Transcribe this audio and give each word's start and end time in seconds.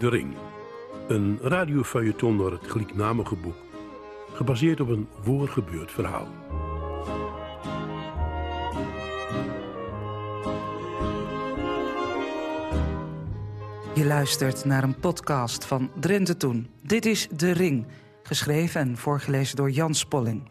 De 0.00 0.08
Ring. 0.08 0.34
Een 1.08 1.38
radiofeuilleton 1.42 2.36
naar 2.36 2.50
het 2.50 2.70
gelijknamige 2.70 3.34
boek. 3.34 3.56
Gebaseerd 4.32 4.80
op 4.80 4.88
een 4.88 5.08
voorgebeurd 5.22 5.92
verhaal. 5.92 6.28
Je 13.94 14.04
luistert 14.04 14.64
naar 14.64 14.82
een 14.82 14.98
podcast 15.00 15.64
van 15.64 15.90
Drenthe 15.98 16.36
Toen. 16.36 16.70
Dit 16.82 17.06
is 17.06 17.28
De 17.36 17.50
Ring, 17.50 17.86
geschreven 18.22 18.80
en 18.80 18.96
voorgelezen 18.96 19.56
door 19.56 19.70
Jan 19.70 19.94
Spolling. 19.94 20.48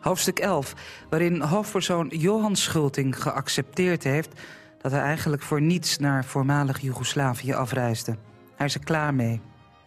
Hoofdstuk 0.00 0.38
11, 0.38 0.74
waarin 1.10 1.40
hoofdpersoon 1.40 2.08
Johan 2.08 2.56
Schulting 2.56 3.22
geaccepteerd 3.22 4.02
heeft... 4.02 4.40
dat 4.80 4.92
hij 4.92 5.00
eigenlijk 5.00 5.42
voor 5.42 5.60
niets 5.60 5.98
naar 5.98 6.24
voormalig 6.24 6.80
Joegoslavië 6.80 7.52
afreisde. 7.52 8.16
Hij 8.56 8.66
is 8.66 8.74
er 8.74 8.84
klaar 8.84 9.14
mee. 9.14 9.40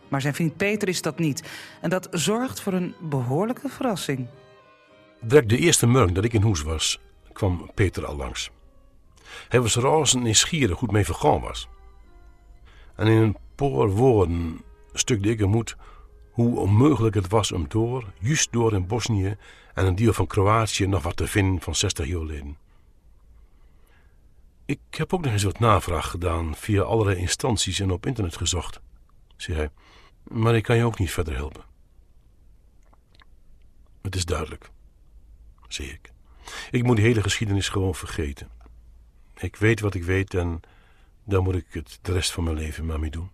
Maar 0.07 0.21
zijn 0.21 0.33
vriend 0.33 0.57
Peter 0.57 0.87
is 0.87 1.01
dat 1.01 1.19
niet. 1.19 1.43
En 1.81 1.89
dat 1.89 2.07
zorgt 2.11 2.61
voor 2.61 2.73
een 2.73 2.95
behoorlijke 3.01 3.69
verrassing. 3.69 4.27
Direct 5.21 5.49
de 5.49 5.57
eerste 5.57 5.87
morgen 5.87 6.13
dat 6.13 6.23
ik 6.23 6.33
in 6.33 6.41
huis 6.41 6.61
was, 6.61 6.99
kwam 7.33 7.71
Peter 7.73 8.05
al 8.05 8.15
langs. 8.15 8.51
Hij 9.49 9.61
was 9.61 9.75
razend 9.75 10.23
nieuwsgierig 10.23 10.79
hoe 10.79 10.87
het 10.87 10.91
mee 10.91 11.05
vergaan 11.05 11.41
was. 11.41 11.67
En 12.95 13.07
in 13.07 13.21
een 13.21 13.37
paar 13.55 13.87
woorden 13.89 14.61
stukte 14.93 15.29
ik 15.29 15.39
hem 15.39 15.49
moed 15.49 15.75
hoe 16.31 16.59
onmogelijk 16.59 17.15
het 17.15 17.27
was 17.27 17.51
om 17.51 17.65
door, 17.67 18.13
juist 18.19 18.51
door 18.51 18.73
in 18.73 18.87
Bosnië 18.87 19.35
en 19.73 19.85
een 19.85 19.95
deel 19.95 20.13
van 20.13 20.27
Kroatië, 20.27 20.87
nog 20.87 21.03
wat 21.03 21.15
te 21.15 21.27
vinden 21.27 21.61
van 21.61 21.75
60 21.75 22.07
jaar. 22.07 22.43
Ik 24.67 24.79
heb 24.89 25.13
ook 25.13 25.21
nog 25.21 25.31
eens 25.31 25.43
wat 25.43 25.59
navraag 25.59 26.09
gedaan 26.09 26.55
via 26.55 26.81
allerlei 26.81 27.17
instanties 27.17 27.79
en 27.79 27.91
op 27.91 28.05
internet 28.05 28.37
gezocht, 28.37 28.79
zei 29.35 29.57
hij. 29.57 29.69
Maar 30.23 30.55
ik 30.55 30.63
kan 30.63 30.77
je 30.77 30.83
ook 30.83 30.99
niet 30.99 31.11
verder 31.11 31.35
helpen. 31.35 31.63
Het 34.01 34.15
is 34.15 34.25
duidelijk, 34.25 34.69
zei 35.67 35.89
ik. 35.89 36.11
Ik 36.71 36.83
moet 36.83 36.95
die 36.95 37.05
hele 37.05 37.21
geschiedenis 37.21 37.69
gewoon 37.69 37.95
vergeten. 37.95 38.49
Ik 39.37 39.55
weet 39.55 39.79
wat 39.79 39.93
ik 39.93 40.03
weet 40.03 40.33
en 40.33 40.59
daar 41.23 41.41
moet 41.41 41.55
ik 41.55 41.65
het 41.69 41.99
de 42.01 42.11
rest 42.11 42.31
van 42.31 42.43
mijn 42.43 42.55
leven 42.55 42.85
maar 42.85 42.99
mee 42.99 43.09
doen. 43.09 43.31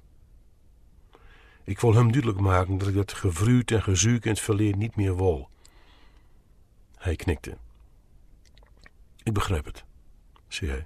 Ik 1.64 1.80
wil 1.80 1.94
hem 1.94 2.12
duidelijk 2.12 2.40
maken 2.40 2.78
dat 2.78 2.88
ik 2.88 2.96
dat 2.96 3.14
gevruut 3.14 3.72
en 3.72 3.84
gezuik 3.84 4.26
in 4.26 4.32
het 4.32 4.40
verleden 4.40 4.80
niet 4.80 4.96
meer 4.96 5.16
wil. 5.16 5.50
Hij 6.96 7.16
knikte. 7.16 7.58
Ik 9.24 9.34
begrijp 9.34 9.66
het, 9.66 9.84
zei 10.48 10.72
hij. 10.72 10.86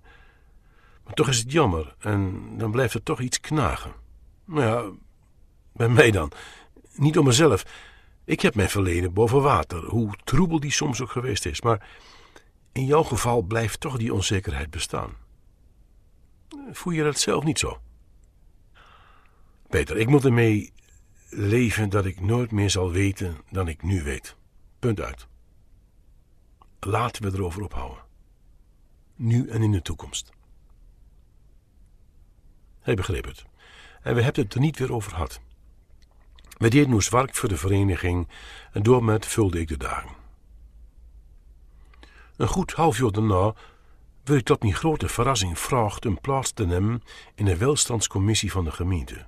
Maar 1.08 1.16
toch 1.16 1.28
is 1.28 1.38
het 1.38 1.52
jammer 1.52 1.96
en 2.00 2.48
dan 2.58 2.72
blijft 2.72 2.94
er 2.94 3.04
toch 3.04 3.20
iets 3.20 3.40
knagen. 3.40 3.94
Nou 4.46 4.62
ja, 4.62 4.92
bij 5.74 5.90
mij 5.90 6.12
dan. 6.12 6.32
Niet 6.94 7.18
om 7.18 7.26
mezelf. 7.26 7.66
Ik 8.26 8.42
heb 8.42 8.56
mijn 8.56 8.70
verleden 8.70 9.14
boven 9.14 9.42
water, 9.42 9.86
hoe 9.86 10.14
troebel 10.24 10.60
die 10.60 10.72
soms 10.72 11.02
ook 11.02 11.12
geweest 11.12 11.46
is. 11.46 11.62
Maar 11.62 11.88
in 12.72 12.86
jouw 12.86 13.04
geval 13.04 13.42
blijft 13.42 13.80
toch 13.80 13.98
die 13.98 14.14
onzekerheid 14.14 14.70
bestaan. 14.70 15.16
Voel 16.72 16.94
je 16.94 17.04
dat 17.04 17.20
zelf 17.20 17.44
niet 17.44 17.60
zo? 17.60 17.82
Peter, 19.70 19.98
ik 19.98 20.08
moet 20.08 20.26
ermee 20.26 20.74
leven 21.30 21.90
dat 21.90 22.06
ik 22.06 22.20
nooit 22.20 22.52
meer 22.52 22.70
zal 22.70 22.92
weten 22.92 23.38
dan 23.52 23.68
ik 23.68 23.84
nu 23.84 24.04
weet. 24.04 24.36
Punt 24.80 25.02
uit. 25.02 25.28
Laten 26.80 27.24
we 27.24 27.38
erover 27.38 27.64
ophouden. 27.64 28.04
Nu 29.16 29.50
en 29.50 29.62
in 29.64 29.72
de 29.72 29.82
toekomst. 29.82 30.37
Hij 32.88 32.96
begreep 32.96 33.26
het. 33.26 33.46
En 34.02 34.16
we 34.16 34.22
hebben 34.22 34.44
het 34.44 34.54
er 34.54 34.60
niet 34.60 34.78
weer 34.78 34.94
over 34.94 35.12
gehad. 35.12 35.40
We 36.58 36.70
deden 36.70 36.90
nu 36.90 37.00
werk 37.10 37.36
voor 37.36 37.50
de 37.50 37.58
vereniging 37.58 38.28
en 38.72 38.84
door 38.84 39.04
met 39.04 39.26
vulde 39.26 39.60
ik 39.60 39.68
de 39.68 39.78
dagen. 39.78 40.10
Een 42.38 42.48
goed 42.48 42.74
half 42.74 42.98
jaar 42.98 43.12
daarna 43.12 43.54
wil 44.24 44.38
ik 44.38 44.46
tot 44.46 44.62
mijn 44.62 44.74
grote 44.74 45.08
verrassing 45.08 45.60
vraagt 45.60 46.06
een 46.06 46.22
plaats 46.22 46.52
te 46.52 46.66
nemen 46.66 47.04
in 47.36 47.46
de 47.46 47.58
welstandscommissie 47.58 48.52
van 48.52 48.64
de 48.64 48.72
gemeente. 48.72 49.26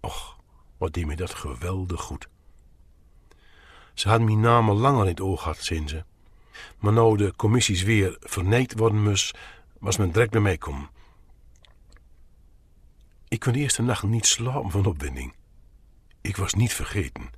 Och, 0.00 0.36
wat 0.76 0.92
deed 0.92 1.06
me 1.06 1.16
dat 1.16 1.34
geweldig 1.34 2.00
goed. 2.00 2.28
Ze 3.94 4.08
hadden 4.08 4.26
mijn 4.26 4.40
naam 4.40 4.68
al 4.68 4.76
langer 4.76 5.02
in 5.02 5.10
het 5.10 5.20
oog 5.20 5.42
gehad, 5.42 5.58
zien 5.58 5.88
ze. 5.88 6.04
Maar 6.78 6.92
nou 6.92 7.16
de 7.16 7.32
commissies 7.36 7.82
weer 7.82 8.16
verneed 8.20 8.78
worden 8.78 9.02
moest, 9.02 9.38
was 9.78 9.96
men 9.96 10.12
direct 10.12 10.30
bij 10.30 10.40
mij 10.40 10.58
komen. 10.58 10.98
Ik 13.30 13.40
kon 13.40 13.52
de 13.52 13.58
eerste 13.58 13.82
nacht 13.82 14.02
niet 14.02 14.26
slapen 14.26 14.70
van 14.70 14.86
opwinding. 14.86 15.34
Ik 16.20 16.36
was 16.36 16.54
niet 16.54 16.72
vergeten. 16.72 17.30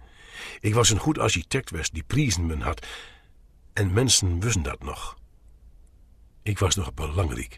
Ik 0.60 0.74
was 0.74 0.90
een 0.90 0.98
goed 0.98 1.18
architect 1.18 1.70
west 1.70 1.94
die 1.94 2.02
prijzen 2.02 2.46
men 2.46 2.60
had. 2.60 2.86
En 3.72 3.92
mensen 3.92 4.40
wisten 4.40 4.62
dat 4.62 4.82
nog. 4.82 5.16
Ik 6.42 6.58
was 6.58 6.74
nog 6.74 6.94
belangrijk. 6.94 7.56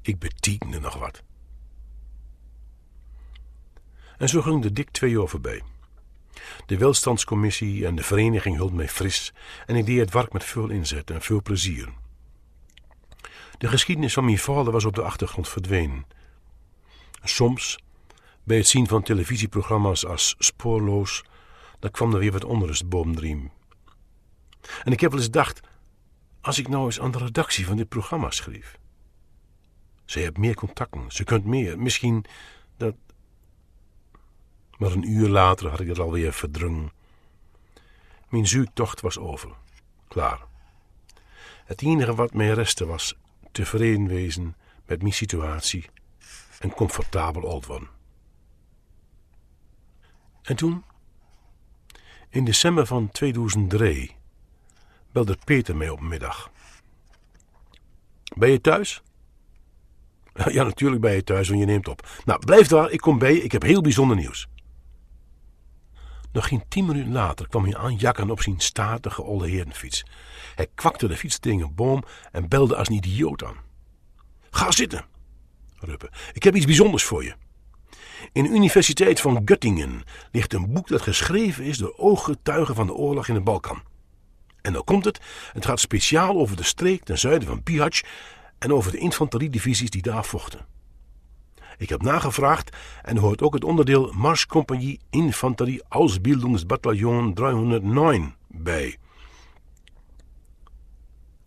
Ik 0.00 0.18
betekende 0.18 0.80
nog 0.80 0.94
wat. 0.94 1.22
En 4.18 4.28
zo 4.28 4.42
ging 4.42 4.62
de 4.62 4.72
dik 4.72 4.90
twee 4.90 5.10
jaar 5.10 5.28
voorbij. 5.28 5.62
De 6.66 6.78
welstandscommissie 6.78 7.86
en 7.86 7.94
de 7.94 8.02
vereniging 8.02 8.56
hield 8.56 8.72
mij 8.72 8.88
fris 8.88 9.32
en 9.66 9.76
ik 9.76 9.86
deed 9.86 9.98
het 9.98 10.12
werk 10.12 10.32
met 10.32 10.44
veel 10.44 10.68
inzet 10.68 11.10
en 11.10 11.22
veel 11.22 11.42
plezier. 11.42 11.92
De 13.58 13.68
geschiedenis 13.68 14.12
van 14.12 14.24
mijn 14.24 14.38
vader 14.38 14.72
was 14.72 14.84
op 14.84 14.94
de 14.94 15.02
achtergrond 15.02 15.48
verdwenen. 15.48 16.20
Soms, 17.22 17.78
bij 18.44 18.56
het 18.56 18.66
zien 18.66 18.86
van 18.86 19.02
televisieprogramma's 19.02 20.06
als 20.06 20.34
Spoorloos, 20.38 21.24
dan 21.78 21.90
kwam 21.90 22.12
er 22.12 22.18
weer 22.18 22.32
wat 22.32 22.44
onrust 22.44 22.88
boven 22.88 23.50
En 24.84 24.92
ik 24.92 25.00
heb 25.00 25.10
wel 25.10 25.18
eens 25.18 25.28
gedacht, 25.28 25.60
als 26.40 26.58
ik 26.58 26.68
nou 26.68 26.84
eens 26.84 27.00
aan 27.00 27.10
de 27.10 27.18
redactie 27.18 27.66
van 27.66 27.76
dit 27.76 27.88
programma 27.88 28.30
schreef. 28.30 28.78
Ze 30.04 30.18
heeft 30.18 30.36
meer 30.36 30.54
contacten, 30.54 31.04
ze 31.10 31.24
kunt 31.24 31.44
meer, 31.44 31.78
misschien 31.78 32.24
dat... 32.76 32.94
Maar 34.78 34.92
een 34.92 35.10
uur 35.10 35.28
later 35.28 35.68
had 35.68 35.80
ik 35.80 35.88
het 35.88 35.98
alweer 35.98 36.32
verdrungen. 36.32 36.92
Mijn 38.28 38.46
zoektocht 38.46 39.00
was 39.00 39.18
over. 39.18 39.50
Klaar. 40.08 40.40
Het 41.64 41.82
enige 41.82 42.14
wat 42.14 42.34
mij 42.34 42.50
restte 42.50 42.86
was 42.86 43.14
tevreden 43.52 44.06
wezen 44.06 44.56
met 44.86 45.02
mijn 45.02 45.14
situatie 45.14 45.88
en 46.62 46.70
comfortabel 46.70 47.50
oud. 47.50 47.80
En 50.42 50.56
toen, 50.56 50.84
in 52.28 52.44
december 52.44 52.86
van 52.86 53.10
2003, 53.10 54.16
belde 55.12 55.38
Peter 55.44 55.76
mij 55.76 55.88
op 55.88 56.00
middag. 56.00 56.50
Ben 58.36 58.50
je 58.50 58.60
thuis? 58.60 59.02
Ja, 60.52 60.62
natuurlijk 60.62 61.00
ben 61.00 61.12
je 61.12 61.24
thuis, 61.24 61.48
want 61.48 61.60
je 61.60 61.66
neemt 61.66 61.88
op. 61.88 62.08
Nou, 62.24 62.44
blijf 62.44 62.66
daar, 62.66 62.90
ik 62.90 63.00
kom 63.00 63.18
bij 63.18 63.34
ik 63.36 63.52
heb 63.52 63.62
heel 63.62 63.80
bijzonder 63.80 64.16
nieuws. 64.16 64.48
Nog 66.32 66.48
geen 66.48 66.64
tien 66.68 66.86
minuten 66.86 67.12
later 67.12 67.48
kwam 67.48 67.64
hij 67.64 67.76
aanjakken 67.76 68.30
op 68.30 68.42
zijn 68.42 68.60
statige 68.60 69.22
olle 69.22 69.48
herenfiets. 69.48 70.04
Hij 70.54 70.68
kwakte 70.74 71.08
de 71.08 71.16
fiets 71.16 71.38
tegen 71.38 71.60
een 71.60 71.74
boom 71.74 72.04
en 72.32 72.48
belde 72.48 72.76
als 72.76 72.88
een 72.88 72.94
idioot 72.94 73.44
aan. 73.44 73.56
Ga 74.50 74.70
zitten, 74.70 75.04
Ik 76.32 76.42
heb 76.42 76.54
iets 76.54 76.66
bijzonders 76.66 77.04
voor 77.04 77.24
je. 77.24 77.34
In 78.32 78.42
de 78.42 78.48
Universiteit 78.48 79.20
van 79.20 79.42
Göttingen 79.44 80.08
ligt 80.30 80.52
een 80.52 80.72
boek 80.72 80.88
dat 80.88 81.02
geschreven 81.02 81.64
is 81.64 81.78
door 81.78 81.94
ooggetuigen 81.96 82.74
van 82.74 82.86
de 82.86 82.94
oorlog 82.94 83.28
in 83.28 83.34
de 83.34 83.40
Balkan. 83.40 83.82
En 84.60 84.72
dan 84.72 84.84
komt 84.84 85.04
het, 85.04 85.20
het 85.52 85.64
gaat 85.64 85.80
speciaal 85.80 86.36
over 86.36 86.56
de 86.56 86.62
streek 86.62 87.04
ten 87.04 87.18
zuiden 87.18 87.48
van 87.48 87.62
Pihac 87.62 88.00
en 88.58 88.72
over 88.72 88.92
de 88.92 88.98
infanteriedivisies 88.98 89.90
die 89.90 90.02
daar 90.02 90.24
vochten. 90.24 90.66
Ik 91.78 91.88
heb 91.88 92.02
nagevraagd 92.02 92.76
en 93.02 93.16
hoort 93.16 93.42
ook 93.42 93.54
het 93.54 93.64
onderdeel 93.64 94.12
Marschkompagnie 94.12 95.00
Infanterie 95.10 95.82
Ausbildungsbataillon 95.88 97.34
309 97.34 98.34
bij. 98.48 98.96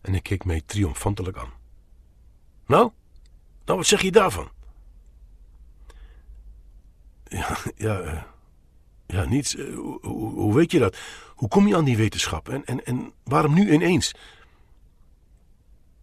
En 0.01 0.11
hij 0.11 0.21
keek 0.21 0.45
mij 0.45 0.61
triomfantelijk 0.65 1.37
aan. 1.37 1.49
Nou, 2.65 2.91
nou 3.65 3.77
wat 3.77 3.87
zeg 3.87 4.01
je 4.01 4.11
daarvan? 4.11 4.49
Ja, 7.23 7.57
ja, 7.75 7.99
eh, 7.99 8.21
ja 9.05 9.25
niets. 9.25 9.55
Eh, 9.55 9.75
hoe, 10.01 10.55
weet 10.55 10.71
je 10.71 10.79
dat? 10.79 10.97
Hoe 11.35 11.49
kom 11.49 11.67
je 11.67 11.75
aan 11.75 11.85
die 11.85 11.97
wetenschap? 11.97 12.49
En, 12.49 12.65
en, 12.65 12.85
en 12.85 13.13
waarom 13.23 13.53
nu 13.53 13.71
ineens? 13.71 14.15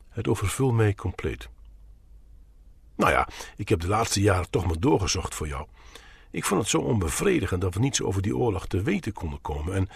Het 0.09 0.29
overvult 0.29 0.75
mij 0.75 0.95
compleet. 0.95 1.49
Nou 2.97 3.13
ja, 3.13 3.29
ik 3.57 3.69
heb 3.69 3.81
de 3.81 3.89
laatste 3.89 4.21
jaren 4.21 4.51
toch 4.51 4.67
maar 4.67 4.81
doorgezocht 4.81 5.35
voor 5.35 5.49
jou. 5.49 5.67
Ik 6.31 6.45
vond 6.45 6.61
het 6.61 6.71
zo 6.71 6.79
onbevredigend 6.79 7.61
dat 7.61 7.75
we 7.75 7.81
niets 7.81 8.03
over 8.03 8.23
die 8.23 8.37
oorlog 8.37 8.67
te 8.67 8.83
weten 8.83 9.13
konden 9.13 9.41
komen. 9.41 9.75
En 9.75 9.89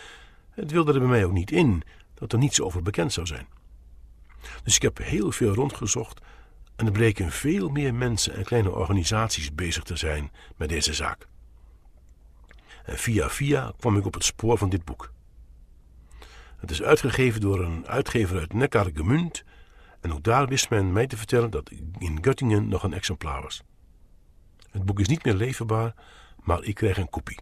het 0.51 0.71
wilde 0.71 0.93
er 0.93 0.99
bij 0.99 1.09
mij 1.09 1.25
ook 1.25 1.33
niet 1.33 1.51
in 1.51 1.83
dat 2.15 2.33
er 2.33 2.39
niets 2.39 2.61
over 2.61 2.83
bekend 2.83 3.13
zou 3.13 3.27
zijn. 3.27 3.47
Dus 4.63 4.77
ik 4.77 4.83
heb 4.83 4.99
heel 4.99 5.33
veel 5.33 5.55
rondgezocht 5.55 6.21
En 6.77 6.87
er 6.87 6.93
bleken 6.93 7.31
veel 7.31 7.69
meer 7.69 7.95
mensen 7.95 8.35
en 8.35 8.45
kleine 8.45 8.71
organisaties 8.71 9.55
bezig 9.55 9.83
te 9.83 9.97
zijn 9.97 10.33
met 10.57 10.69
deze 10.69 10.95
zaak. 10.95 11.29
En 12.85 12.99
via 12.99 13.29
via 13.29 13.73
kwam 13.79 13.97
ik 13.97 14.07
op 14.07 14.15
het 14.15 14.25
spoor 14.25 14.59
van 14.59 14.69
dit 14.69 14.85
boek. 14.85 15.13
Het 16.57 16.71
is 16.71 16.83
uitgegeven 16.83 17.41
door 17.41 17.65
een 17.65 17.87
uitgever 17.87 18.39
uit 18.39 18.53
Neckar 18.53 18.91
Gemünd 18.95 19.45
en 20.01 20.13
ook 20.13 20.23
daar 20.23 20.47
wist 20.47 20.71
men 20.71 20.93
mij 20.93 21.07
te 21.07 21.17
vertellen 21.17 21.51
dat 21.51 21.71
in 21.99 22.19
Göttingen 22.21 22.69
nog 22.69 22.83
een 22.83 22.93
exemplaar 22.93 23.43
was. 23.43 23.63
Het 24.71 24.85
boek 24.85 25.01
is 25.01 25.09
niet 25.09 25.25
meer 25.25 25.35
leverbaar, 25.35 25.95
maar 26.43 26.63
ik 26.63 26.75
kreeg 26.75 26.97
een 26.97 27.11
kopie. 27.11 27.39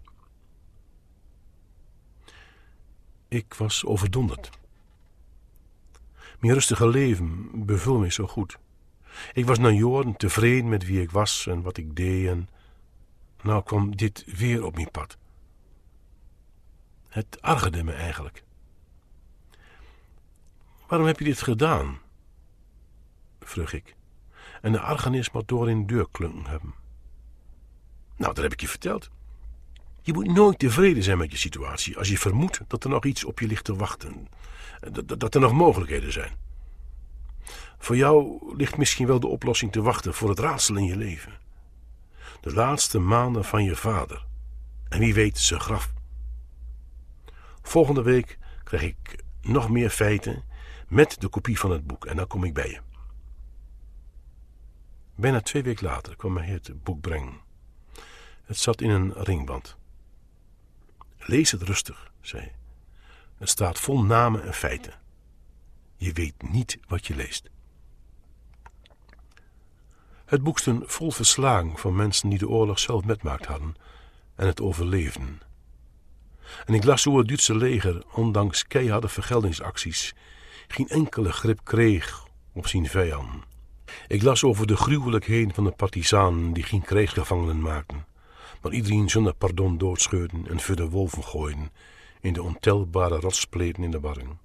Ik 3.28 3.54
was 3.54 3.84
overdonderd. 3.84 4.50
Mijn 6.40 6.54
rustige 6.54 6.88
leven 6.88 7.50
beviel 7.66 7.98
mij 7.98 8.10
zo 8.10 8.26
goed. 8.26 8.58
Ik 9.32 9.46
was 9.46 9.58
na 9.58 9.68
jaren 9.68 10.16
tevreden 10.16 10.68
met 10.68 10.86
wie 10.86 11.02
ik 11.02 11.10
was 11.10 11.46
en 11.46 11.62
wat 11.62 11.76
ik 11.76 11.96
deed 11.96 12.28
en 12.28 12.48
nou 13.42 13.62
kwam 13.62 13.96
dit 13.96 14.24
weer 14.36 14.64
op 14.64 14.74
mijn 14.74 14.90
pad. 14.90 15.16
Het 17.08 17.42
argerde 17.42 17.84
me 17.84 17.92
eigenlijk. 17.92 18.44
Waarom 20.86 21.06
heb 21.06 21.18
je 21.18 21.24
dit 21.24 21.42
gedaan? 21.42 21.98
vroeg 23.40 23.72
ik. 23.72 23.96
En 24.60 24.72
de 24.72 24.80
argenis 24.80 25.30
moet 25.30 25.48
door 25.48 25.70
in 25.70 25.86
de 25.86 25.92
deur 25.94 26.06
klunken 26.10 26.46
hebben. 26.46 26.74
Nou, 28.16 28.34
dat 28.34 28.42
heb 28.42 28.52
ik 28.52 28.60
je 28.60 28.68
verteld. 28.68 29.10
Je 30.02 30.12
moet 30.12 30.26
nooit 30.26 30.58
tevreden 30.58 31.02
zijn 31.02 31.18
met 31.18 31.30
je 31.30 31.36
situatie 31.36 31.98
als 31.98 32.08
je 32.08 32.18
vermoedt 32.18 32.60
dat 32.66 32.84
er 32.84 32.90
nog 32.90 33.04
iets 33.04 33.24
op 33.24 33.40
je 33.40 33.46
ligt 33.46 33.64
te 33.64 33.76
wachten. 33.76 34.28
Dat, 34.92 35.20
dat 35.20 35.34
er 35.34 35.40
nog 35.40 35.52
mogelijkheden 35.52 36.12
zijn. 36.12 36.32
Voor 37.78 37.96
jou 37.96 38.40
ligt 38.56 38.76
misschien 38.76 39.06
wel 39.06 39.20
de 39.20 39.26
oplossing 39.26 39.72
te 39.72 39.82
wachten 39.82 40.14
voor 40.14 40.28
het 40.28 40.38
raadsel 40.38 40.76
in 40.76 40.84
je 40.84 40.96
leven. 40.96 41.32
De 42.40 42.52
laatste 42.52 42.98
maanden 42.98 43.44
van 43.44 43.64
je 43.64 43.76
vader. 43.76 44.26
En 44.88 44.98
wie 44.98 45.14
weet 45.14 45.38
zijn 45.38 45.60
graf. 45.60 45.92
Volgende 47.62 48.02
week 48.02 48.38
krijg 48.64 48.82
ik 48.82 49.24
nog 49.40 49.70
meer 49.70 49.90
feiten 49.90 50.44
met 50.88 51.20
de 51.20 51.28
kopie 51.28 51.58
van 51.58 51.70
het 51.70 51.86
boek 51.86 52.06
en 52.06 52.16
dan 52.16 52.26
kom 52.26 52.44
ik 52.44 52.54
bij 52.54 52.70
je. 52.70 52.80
Bijna 55.14 55.40
twee 55.40 55.62
weken 55.62 55.86
later 55.86 56.16
kwam 56.16 56.36
hij 56.36 56.46
het 56.46 56.82
boek 56.82 57.00
brengen. 57.00 57.40
Het 58.44 58.58
zat 58.58 58.80
in 58.80 58.90
een 58.90 59.12
ringband. 59.12 59.76
Lees 61.18 61.50
het 61.50 61.62
rustig, 61.62 62.12
zei 62.20 62.42
hij. 62.42 62.54
Het 63.38 63.48
staat 63.48 63.80
vol 63.80 64.02
namen 64.02 64.44
en 64.44 64.54
feiten. 64.54 65.02
Je 65.96 66.12
weet 66.12 66.50
niet 66.50 66.78
wat 66.88 67.06
je 67.06 67.14
leest. 67.14 67.50
Het 70.24 70.42
boek 70.42 70.58
stond 70.58 70.84
vol 70.86 71.10
verslagen 71.10 71.76
van 71.76 71.96
mensen 71.96 72.28
die 72.28 72.38
de 72.38 72.48
oorlog 72.48 72.78
zelf 72.78 73.04
metmaakt 73.04 73.46
hadden 73.46 73.74
en 74.34 74.46
het 74.46 74.60
overleefden. 74.60 75.40
En 76.66 76.74
ik 76.74 76.84
las 76.84 77.04
hoe 77.04 77.18
het 77.18 77.28
Duitse 77.28 77.56
leger, 77.56 78.04
ondanks 78.12 78.66
keiharde 78.66 79.08
vergeldingsacties, 79.08 80.14
geen 80.68 80.88
enkele 80.88 81.32
grip 81.32 81.60
kreeg 81.64 82.26
op 82.52 82.66
zijn 82.66 82.86
vijanden. 82.86 83.42
Ik 84.06 84.22
las 84.22 84.44
over 84.44 84.66
de 84.66 84.76
gruwelijkheden 84.76 85.54
van 85.54 85.64
de 85.64 85.70
partisanen 85.70 86.52
die 86.52 86.62
geen 86.62 86.82
krijgsgevangenen 86.82 87.60
maakten, 87.60 88.06
maar 88.62 88.72
iedereen 88.72 89.10
zonder 89.10 89.34
pardon 89.34 89.78
doodscheurden 89.78 90.48
en 90.48 90.60
voor 90.60 90.76
de 90.76 90.88
wolven 90.88 91.24
gooiden 91.24 91.70
in 92.20 92.32
de 92.32 92.42
ontelbare 92.42 93.20
rotspleten 93.20 93.82
in 93.82 93.90
de 93.90 94.00
barren. 94.00 94.43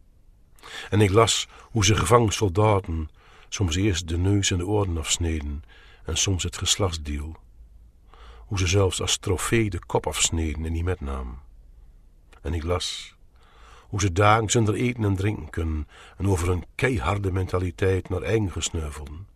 En 0.90 1.02
ik 1.02 1.12
las 1.12 1.48
hoe 1.62 1.86
ze 1.86 1.96
gevangen 1.96 2.32
soldaten 2.32 3.10
soms 3.50 3.76
eerst 3.76 4.08
de 4.08 4.18
neus 4.18 4.52
en 4.52 4.58
de 4.58 4.68
oren 4.68 4.98
afsneden 4.98 5.64
en 6.06 6.18
soms 6.18 6.44
het 6.44 6.58
geslachtsdeel. 6.58 7.36
Hoe 8.46 8.58
ze 8.58 8.68
zelfs 8.68 9.02
als 9.02 9.18
trofee 9.18 9.70
de 9.70 9.86
kop 9.86 10.08
afsneden 10.08 10.66
en 10.66 10.74
die 10.74 10.84
metnamen. 10.84 11.40
En 12.42 12.54
ik 12.54 12.64
las 12.64 13.18
hoe 13.90 14.02
ze 14.02 14.12
dagen 14.12 14.50
zonder 14.50 14.74
eten 14.76 15.04
en 15.04 15.16
drinken 15.16 15.50
kunnen 15.50 15.88
en 16.18 16.28
over 16.28 16.50
een 16.50 16.66
keiharde 16.76 17.32
mentaliteit 17.32 18.10
naar 18.10 18.22
eigen 18.22 18.52
gesneuvelden, 18.52 19.28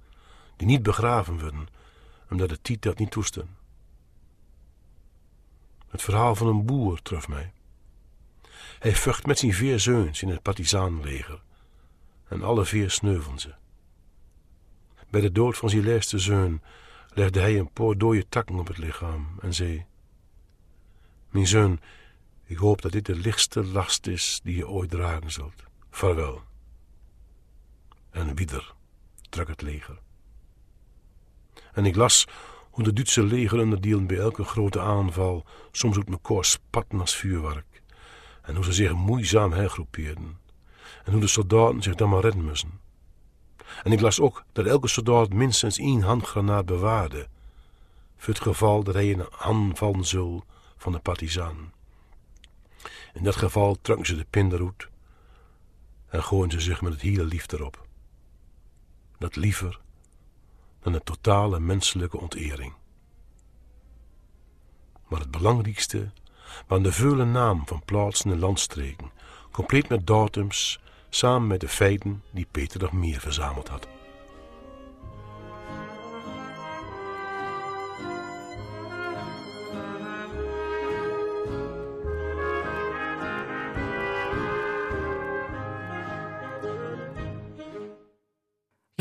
die 0.55 0.67
niet 0.67 0.83
begraven 0.83 1.39
worden, 1.39 1.67
omdat 2.29 2.49
de 2.49 2.61
tiet 2.61 2.81
dat 2.81 2.99
niet 2.99 3.11
toestaan. 3.11 3.57
Het 5.87 6.01
verhaal 6.01 6.35
van 6.35 6.47
een 6.47 6.65
boer 6.65 7.01
trof 7.01 7.27
mij. 7.27 7.51
Hij 8.83 8.95
vocht 8.95 9.25
met 9.25 9.39
zijn 9.39 9.53
vier 9.53 9.79
zeuns 9.79 10.21
in 10.21 10.29
het 10.29 10.41
partizanenleger 10.41 11.41
en 12.27 12.43
alle 12.43 12.65
vier 12.65 12.91
sneuvelden 12.91 13.39
ze. 13.39 13.53
Bij 15.09 15.21
de 15.21 15.31
dood 15.31 15.57
van 15.57 15.69
zijn 15.69 15.85
laatste 15.85 16.19
zoon 16.19 16.61
legde 17.13 17.39
hij 17.39 17.59
een 17.59 17.71
paar 17.71 17.97
dode 17.97 18.25
takken 18.29 18.59
op 18.59 18.67
het 18.67 18.77
lichaam 18.77 19.37
en 19.41 19.53
zei: 19.53 19.85
Mijn 21.29 21.47
zoon, 21.47 21.79
ik 22.45 22.57
hoop 22.57 22.81
dat 22.81 22.91
dit 22.91 23.05
de 23.05 23.15
lichtste 23.15 23.65
last 23.65 24.07
is 24.07 24.39
die 24.43 24.55
je 24.55 24.67
ooit 24.67 24.89
dragen 24.89 25.31
zult. 25.31 25.63
Vaarwel. 25.89 26.41
En 28.09 28.35
wieder 28.35 28.73
trok 29.29 29.47
het 29.47 29.61
leger. 29.61 29.99
En 31.73 31.85
ik 31.85 31.95
las 31.95 32.27
hoe 32.69 32.83
de 32.83 32.93
Duitse 32.93 33.23
legeronderdelen 33.23 34.07
bij 34.07 34.17
elke 34.17 34.43
grote 34.43 34.79
aanval 34.79 35.45
soms 35.71 35.97
uit 35.97 36.09
mekaar 36.09 36.45
spatten 36.45 36.99
als 36.99 37.15
vuurwerk. 37.15 37.72
En 38.43 38.55
hoe 38.55 38.63
ze 38.63 38.73
zich 38.73 38.93
moeizaam 38.93 39.51
hergroepeerden. 39.51 40.37
En 41.03 41.11
hoe 41.11 41.21
de 41.21 41.27
soldaten 41.27 41.81
zich 41.81 41.95
dan 41.95 42.09
maar 42.09 42.21
redden 42.21 42.45
moesten. 42.45 42.79
En 43.83 43.91
ik 43.91 44.01
las 44.01 44.19
ook 44.19 44.43
dat 44.51 44.65
elke 44.65 44.87
soldaat 44.87 45.33
minstens 45.33 45.77
één 45.77 46.01
handgranaat 46.01 46.65
bewaarde. 46.65 47.27
Voor 48.17 48.33
het 48.33 48.43
geval 48.43 48.83
dat 48.83 48.93
hij 48.93 49.09
in 49.09 49.25
hand 49.31 49.77
vallen 49.77 50.05
zou 50.05 50.41
van 50.77 50.91
de 50.91 50.99
partisanen. 50.99 51.73
In 53.13 53.23
dat 53.23 53.35
geval 53.35 53.77
trokken 53.81 54.05
ze 54.05 54.15
de 54.15 54.25
pin 54.29 54.51
eruit 54.51 54.87
en 56.07 56.23
gooien 56.23 56.51
ze 56.51 56.59
zich 56.59 56.81
met 56.81 56.93
het 56.93 57.01
hele 57.01 57.25
lief 57.25 57.51
erop. 57.51 57.87
Dat 59.17 59.35
liever 59.35 59.79
dan 60.79 60.93
de 60.93 61.01
totale 61.03 61.59
menselijke 61.59 62.19
ontering. 62.19 62.73
Maar 65.07 65.19
het 65.19 65.31
belangrijkste 65.31 66.11
waren 66.67 66.83
de 66.83 66.91
vele 66.91 67.25
naam 67.25 67.63
van 67.65 67.81
plaatsen 67.85 68.31
en 68.31 68.39
landstreken, 68.39 69.11
compleet 69.51 69.89
met 69.89 70.07
datums, 70.07 70.79
samen 71.09 71.47
met 71.47 71.59
de 71.59 71.67
feiten 71.67 72.23
die 72.31 72.47
Peter 72.51 72.81
nog 72.81 72.91
meer 72.91 73.19
verzameld 73.19 73.67
had. 73.67 73.87